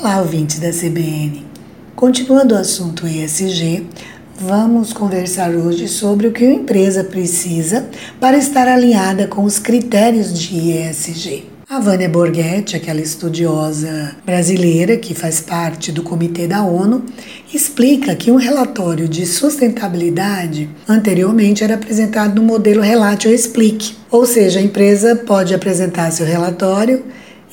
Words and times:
Olá, 0.00 0.20
ouvintes 0.20 0.60
da 0.60 0.70
CBN. 0.70 1.44
Continuando 1.96 2.54
o 2.54 2.58
assunto 2.58 3.04
ESG, 3.04 3.84
vamos 4.38 4.92
conversar 4.92 5.50
hoje 5.50 5.88
sobre 5.88 6.28
o 6.28 6.32
que 6.32 6.44
uma 6.44 6.54
empresa 6.54 7.02
precisa 7.02 7.84
para 8.20 8.38
estar 8.38 8.68
alinhada 8.68 9.26
com 9.26 9.42
os 9.42 9.58
critérios 9.58 10.32
de 10.38 10.56
ESG. 10.70 11.46
A 11.68 11.80
Vânia 11.80 12.08
Borghetti, 12.08 12.76
aquela 12.76 13.00
estudiosa 13.00 14.14
brasileira 14.24 14.96
que 14.96 15.16
faz 15.16 15.40
parte 15.40 15.90
do 15.90 16.04
comitê 16.04 16.46
da 16.46 16.62
ONU, 16.62 17.04
explica 17.52 18.14
que 18.14 18.30
um 18.30 18.36
relatório 18.36 19.08
de 19.08 19.26
sustentabilidade 19.26 20.70
anteriormente 20.88 21.64
era 21.64 21.74
apresentado 21.74 22.36
no 22.36 22.46
modelo 22.46 22.82
Relate 22.82 23.26
ou 23.26 23.34
Explique, 23.34 23.96
ou 24.12 24.24
seja, 24.24 24.60
a 24.60 24.62
empresa 24.62 25.16
pode 25.16 25.52
apresentar 25.52 26.12
seu 26.12 26.24
relatório 26.24 27.04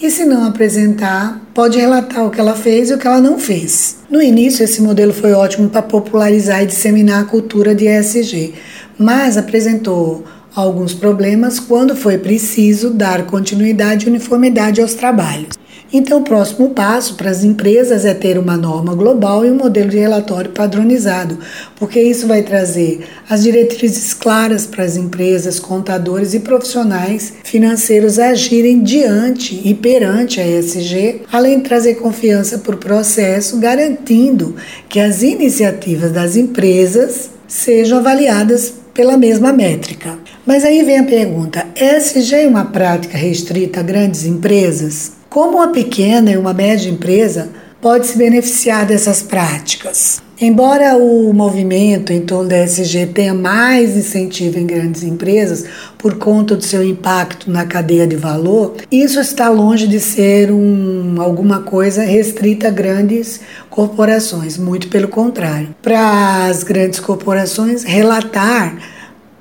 e 0.02 0.12
se 0.12 0.26
não 0.26 0.46
apresentar, 0.46 1.42
pode 1.54 1.80
relatar 1.80 2.26
o 2.26 2.30
que 2.30 2.40
ela 2.40 2.54
fez 2.54 2.90
e 2.90 2.94
o 2.94 2.98
que 2.98 3.08
ela 3.08 3.22
não 3.22 3.40
fez. 3.40 3.98
No 4.10 4.22
início, 4.22 4.64
esse 4.64 4.82
modelo 4.82 5.14
foi 5.14 5.34
ótimo 5.34 5.70
para 5.70 5.82
popularizar 5.82 6.64
e 6.64 6.68
disseminar 6.68 7.22
a 7.22 7.26
cultura 7.26 7.74
de 7.74 7.88
ESG, 7.88 8.54
mas 8.98 9.38
apresentou 9.38 10.26
alguns 10.54 10.94
problemas 10.94 11.60
quando 11.60 11.96
foi 11.96 12.18
preciso 12.18 12.90
dar 12.90 13.26
continuidade 13.26 14.06
e 14.06 14.10
uniformidade 14.10 14.82
aos 14.82 14.94
trabalhos. 14.94 15.55
Então, 15.98 16.20
o 16.20 16.24
próximo 16.24 16.72
passo 16.72 17.16
para 17.16 17.30
as 17.30 17.42
empresas 17.42 18.04
é 18.04 18.14
ter 18.14 18.38
uma 18.38 18.58
norma 18.58 18.94
global 18.94 19.46
e 19.46 19.50
um 19.50 19.56
modelo 19.56 19.90
de 19.90 19.98
relatório 19.98 20.52
padronizado, 20.52 21.40
porque 21.78 22.02
isso 22.02 22.28
vai 22.28 22.44
trazer 22.44 23.08
as 23.30 23.44
diretrizes 23.44 24.14
claras 24.14 24.66
para 24.66 24.84
as 24.84 24.98
empresas, 24.98 25.58
contadores 25.58 26.34
e 26.34 26.42
profissionais 26.42 27.36
financeiros 27.46 28.20
agirem 28.20 28.84
diante 28.84 29.62
e 29.64 29.74
perante 29.74 30.42
a 30.42 30.46
ESG, 30.46 31.22
além 31.32 31.60
de 31.60 31.64
trazer 31.70 31.96
confiança 31.96 32.58
para 32.58 32.76
o 32.76 32.78
processo, 32.78 33.58
garantindo 33.58 34.54
que 34.90 35.00
as 35.00 35.24
iniciativas 35.24 36.12
das 36.12 36.36
empresas 36.36 37.30
sejam 37.48 38.00
avaliadas 38.00 38.74
pela 38.94 39.16
mesma 39.16 39.54
métrica. 39.54 40.20
Mas 40.46 40.66
aí 40.66 40.84
vem 40.84 41.00
a 41.00 41.04
pergunta: 41.06 41.66
ESG 41.74 42.36
é 42.36 42.48
uma 42.48 42.66
prática 42.66 43.18
restrita 43.18 43.80
a 43.80 43.84
grandes 43.84 44.26
empresas? 44.26 45.14
Como 45.36 45.58
uma 45.58 45.68
pequena 45.68 46.32
e 46.32 46.38
uma 46.38 46.54
média 46.54 46.90
empresa 46.90 47.50
pode 47.82 48.08
se 48.08 48.18
beneficiar 48.18 48.86
dessas 48.86 49.22
práticas? 49.22 50.24
Embora 50.40 50.96
o 50.96 51.34
movimento 51.34 52.14
em 52.14 52.22
torno 52.22 52.48
da 52.48 52.64
ESG 52.64 53.08
tenha 53.08 53.34
mais 53.34 53.98
incentivo 53.98 54.58
em 54.58 54.66
grandes 54.66 55.04
empresas 55.04 55.66
por 55.98 56.18
conta 56.18 56.56
do 56.56 56.64
seu 56.64 56.82
impacto 56.82 57.52
na 57.52 57.66
cadeia 57.66 58.08
de 58.08 58.16
valor, 58.16 58.76
isso 58.90 59.20
está 59.20 59.50
longe 59.50 59.90
de 59.90 60.00
ser 60.00 60.52
um, 60.52 61.16
alguma 61.20 61.64
coisa 61.64 62.02
restrita 62.02 62.70
a 62.70 62.72
grandes 62.72 63.42
corporações, 63.70 64.58
muito 64.58 64.88
pelo 64.88 65.10
contrário. 65.10 65.76
Para 65.82 66.46
as 66.46 66.64
grandes 66.64 67.02
corporações, 67.02 67.84
relatar 67.84 68.95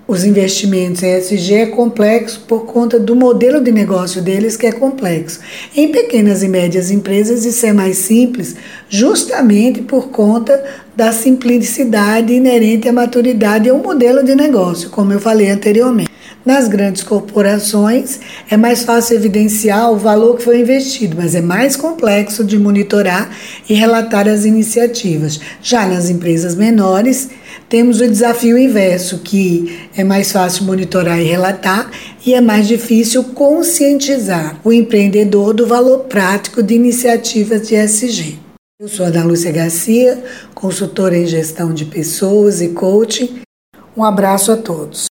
os 0.06 0.24
investimentos 0.24 1.02
em 1.02 1.16
ESG 1.16 1.54
é 1.54 1.66
complexo 1.66 2.44
por 2.46 2.66
conta 2.66 2.98
do 2.98 3.16
modelo 3.16 3.60
de 3.60 3.72
negócio 3.72 4.20
deles 4.20 4.56
que 4.56 4.66
é 4.66 4.72
complexo. 4.72 5.40
Em 5.74 5.90
pequenas 5.90 6.42
e 6.42 6.48
médias 6.48 6.90
empresas 6.90 7.44
isso 7.44 7.64
é 7.64 7.72
mais 7.72 7.98
simples, 7.98 8.54
justamente 8.88 9.80
por 9.80 10.08
conta 10.08 10.62
da 10.94 11.10
simplicidade 11.10 12.34
inerente 12.34 12.88
à 12.88 12.92
maturidade 12.92 13.66
e 13.66 13.70
ao 13.70 13.78
modelo 13.78 14.22
de 14.22 14.34
negócio, 14.34 14.90
como 14.90 15.12
eu 15.12 15.20
falei 15.20 15.50
anteriormente. 15.50 16.10
Nas 16.44 16.68
grandes 16.68 17.02
corporações 17.02 18.20
é 18.50 18.56
mais 18.56 18.82
fácil 18.82 19.16
evidenciar 19.16 19.90
o 19.90 19.96
valor 19.96 20.36
que 20.36 20.44
foi 20.44 20.60
investido, 20.60 21.16
mas 21.16 21.34
é 21.34 21.40
mais 21.40 21.74
complexo 21.74 22.44
de 22.44 22.58
monitorar 22.58 23.34
e 23.66 23.72
relatar 23.72 24.28
as 24.28 24.44
iniciativas. 24.44 25.40
Já 25.62 25.86
nas 25.86 26.10
empresas 26.10 26.54
menores, 26.54 27.30
temos 27.66 27.98
o 28.02 28.06
desafio 28.06 28.58
inverso, 28.58 29.20
que 29.20 29.88
é 29.96 30.04
mais 30.04 30.32
fácil 30.32 30.64
monitorar 30.64 31.18
e 31.18 31.24
relatar 31.24 31.90
e 32.26 32.34
é 32.34 32.42
mais 32.42 32.68
difícil 32.68 33.24
conscientizar 33.24 34.60
o 34.62 34.70
empreendedor 34.70 35.54
do 35.54 35.66
valor 35.66 36.00
prático 36.00 36.62
de 36.62 36.74
iniciativas 36.74 37.66
de 37.66 37.74
SG. 37.74 38.38
Eu 38.78 38.88
sou 38.88 39.06
Ana 39.06 39.24
Lúcia 39.24 39.50
Garcia, 39.50 40.22
consultora 40.54 41.16
em 41.16 41.26
gestão 41.26 41.72
de 41.72 41.86
pessoas 41.86 42.60
e 42.60 42.68
coaching. 42.68 43.40
Um 43.96 44.04
abraço 44.04 44.52
a 44.52 44.56
todos. 44.56 45.02